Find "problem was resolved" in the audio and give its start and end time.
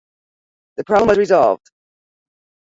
0.83-1.69